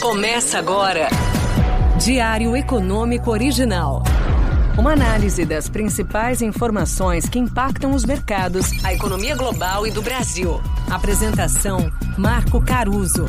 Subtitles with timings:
[0.00, 1.08] Começa agora.
[1.98, 4.04] Diário Econômico Original.
[4.78, 10.60] Uma análise das principais informações que impactam os mercados, a economia global e do Brasil.
[10.88, 13.26] Apresentação: Marco Caruso.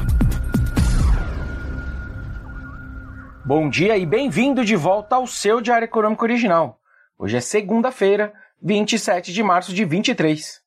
[3.44, 6.80] Bom dia e bem-vindo de volta ao seu Diário Econômico Original.
[7.18, 8.32] Hoje é segunda-feira,
[8.62, 10.62] 27 de março de 23.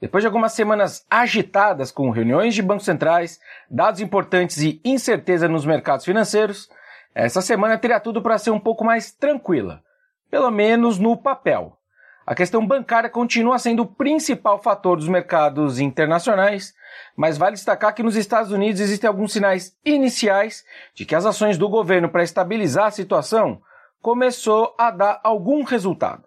[0.00, 3.40] Depois de algumas semanas agitadas com reuniões de bancos centrais,
[3.70, 6.68] dados importantes e incerteza nos mercados financeiros,
[7.14, 9.82] essa semana teria tudo para ser um pouco mais tranquila,
[10.30, 11.78] pelo menos no papel.
[12.26, 16.74] A questão bancária continua sendo o principal fator dos mercados internacionais,
[17.16, 21.56] mas vale destacar que nos Estados Unidos existem alguns sinais iniciais de que as ações
[21.56, 23.62] do governo para estabilizar a situação
[24.02, 26.24] começou a dar algum resultado.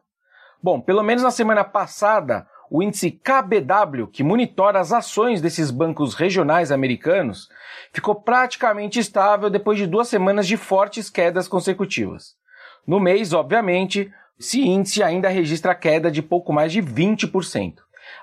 [0.63, 6.14] Bom, pelo menos na semana passada, o índice KBW, que monitora as ações desses bancos
[6.14, 7.50] regionais americanos,
[7.91, 12.36] ficou praticamente estável depois de duas semanas de fortes quedas consecutivas.
[12.85, 17.76] No mês, obviamente, esse índice ainda registra queda de pouco mais de 20%.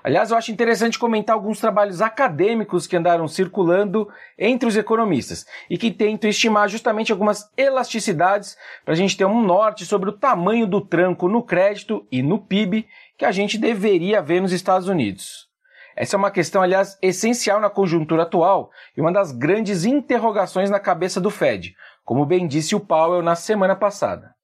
[0.03, 4.07] Aliás, eu acho interessante comentar alguns trabalhos acadêmicos que andaram circulando
[4.37, 9.41] entre os economistas e que tentam estimar justamente algumas elasticidades para a gente ter um
[9.41, 14.21] norte sobre o tamanho do tranco no crédito e no PIB que a gente deveria
[14.21, 15.47] ver nos Estados Unidos.
[15.95, 20.79] Essa é uma questão, aliás, essencial na conjuntura atual e uma das grandes interrogações na
[20.79, 24.36] cabeça do Fed, como bem disse o Powell na semana passada.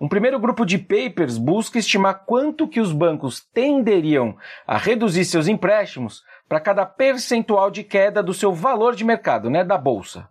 [0.00, 5.48] Um primeiro grupo de papers busca estimar quanto que os bancos tenderiam a reduzir seus
[5.48, 10.28] empréstimos para cada percentual de queda do seu valor de mercado, né, da bolsa.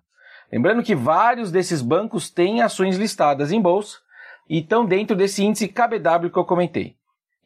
[0.51, 3.97] Lembrando que vários desses bancos têm ações listadas em bolsa
[4.49, 6.96] e estão dentro desse índice KBW que eu comentei.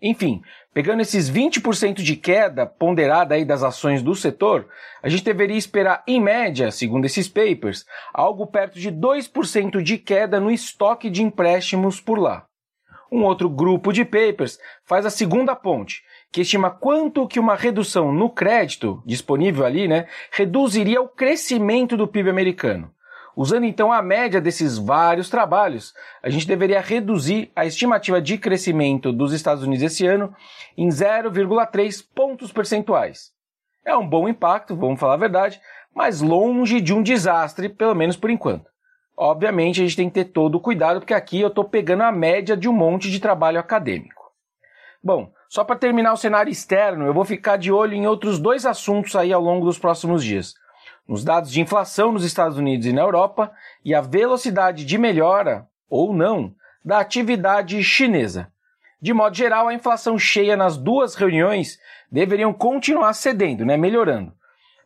[0.02, 0.42] Enfim,
[0.74, 4.68] pegando esses 20% de queda ponderada aí das ações do setor,
[5.04, 10.40] a gente deveria esperar, em média, segundo esses papers, algo perto de 2% de queda
[10.40, 12.46] no estoque de empréstimos por lá.
[13.12, 18.12] Um outro grupo de papers faz a segunda ponte, que estima quanto que uma redução
[18.12, 22.92] no crédito disponível ali, né, reduziria o crescimento do PIB americano.
[23.42, 29.12] Usando então a média desses vários trabalhos, a gente deveria reduzir a estimativa de crescimento
[29.12, 30.32] dos Estados Unidos esse ano
[30.78, 33.32] em 0,3 pontos percentuais.
[33.84, 35.60] É um bom impacto, vamos falar a verdade,
[35.92, 38.70] mas longe de um desastre, pelo menos por enquanto.
[39.18, 42.12] Obviamente a gente tem que ter todo o cuidado, porque aqui eu estou pegando a
[42.12, 44.32] média de um monte de trabalho acadêmico.
[45.04, 48.68] Bom, só para terminar o cenário externo, eu vou ficar de olho em outros dois
[48.68, 50.61] assuntos aí ao longo dos próximos dias
[51.12, 53.52] nos dados de inflação nos Estados Unidos e na Europa
[53.84, 56.56] e a velocidade de melhora, ou não,
[56.86, 58.50] da atividade chinesa.
[59.02, 61.78] De modo geral, a inflação cheia nas duas reuniões
[62.10, 64.32] deveriam continuar cedendo, né, melhorando.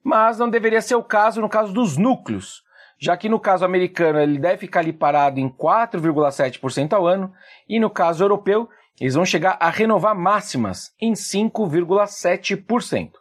[0.04, 2.64] Mas não deveria ser o caso no caso dos núcleos,
[2.98, 7.32] já que no caso americano ele deve ficar ali parado em 4,7% ao ano
[7.70, 8.68] e no caso europeu
[9.00, 13.12] eles vão chegar a renovar máximas em 5,7%.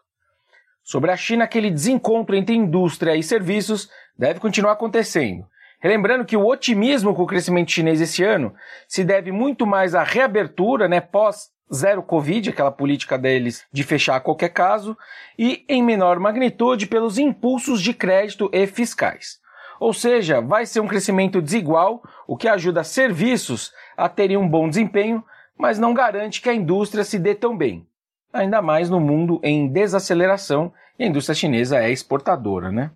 [0.84, 5.46] Sobre a China, aquele desencontro entre indústria e serviços deve continuar acontecendo.
[5.80, 8.54] Relembrando que o otimismo com o crescimento chinês esse ano
[8.86, 14.16] se deve muito mais à reabertura, né, pós zero Covid, aquela política deles de fechar
[14.16, 14.94] a qualquer caso,
[15.38, 19.38] e em menor magnitude pelos impulsos de crédito e fiscais.
[19.80, 24.68] Ou seja, vai ser um crescimento desigual, o que ajuda serviços a terem um bom
[24.68, 25.24] desempenho,
[25.56, 27.86] mas não garante que a indústria se dê tão bem
[28.34, 32.90] ainda mais no mundo em desaceleração e a indústria chinesa é exportadora, né?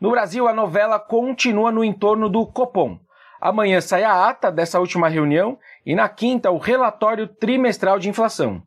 [0.00, 2.98] No Brasil, a novela continua no entorno do Copom.
[3.40, 8.62] Amanhã sai a ata dessa última reunião e na quinta o relatório trimestral de inflação.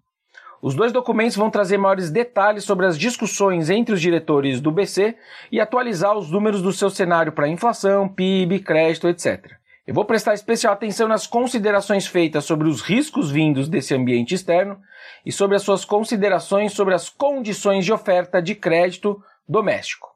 [0.61, 5.15] Os dois documentos vão trazer maiores detalhes sobre as discussões entre os diretores do BC
[5.51, 9.62] e atualizar os números do seu cenário para inflação, PIB, crédito, etc.
[9.85, 14.79] Eu vou prestar especial atenção nas considerações feitas sobre os riscos vindos desse ambiente externo
[15.25, 20.12] e sobre as suas considerações sobre as condições de oferta de crédito doméstico.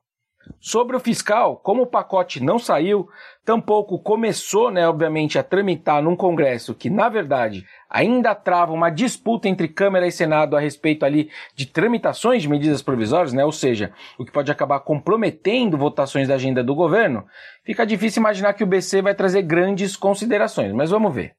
[0.60, 3.08] Sobre o fiscal, como o pacote não saiu,
[3.46, 9.48] tampouco começou, né, obviamente, a tramitar num Congresso que, na verdade, ainda trava uma disputa
[9.48, 13.94] entre Câmara e Senado a respeito ali de tramitações de medidas provisórias, né, ou seja,
[14.18, 17.26] o que pode acabar comprometendo votações da agenda do governo,
[17.64, 21.34] fica difícil imaginar que o BC vai trazer grandes considerações, mas vamos ver.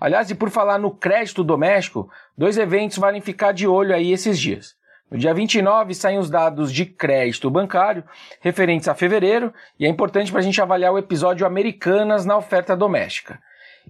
[0.00, 4.38] Aliás, e por falar no crédito doméstico, dois eventos valem ficar de olho aí esses
[4.38, 4.79] dias.
[5.10, 8.04] No dia 29 saem os dados de crédito bancário
[8.40, 12.76] referentes a fevereiro e é importante para a gente avaliar o episódio Americanas na oferta
[12.76, 13.40] doméstica.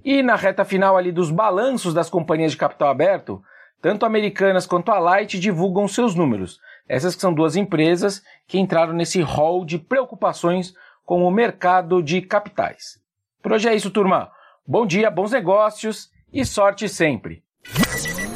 [0.03, 3.43] E na reta final ali dos balanços das companhias de capital aberto,
[3.83, 6.59] tanto Americanas quanto a Light divulgam seus números.
[6.89, 10.73] Essas que são duas empresas que entraram nesse hall de preocupações
[11.05, 12.99] com o mercado de capitais.
[13.43, 14.31] Por hoje é isso, turma.
[14.67, 17.43] Bom dia, bons negócios e sorte sempre.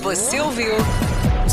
[0.02, 0.74] Você ouviu?